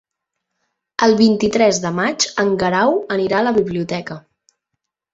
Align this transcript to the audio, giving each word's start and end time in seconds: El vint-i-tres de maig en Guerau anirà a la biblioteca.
El 1.07 1.13
vint-i-tres 1.19 1.81
de 1.85 1.93
maig 1.99 2.27
en 2.47 2.51
Guerau 2.65 2.99
anirà 3.19 3.41
a 3.45 3.49
la 3.53 3.57
biblioteca. 3.63 4.23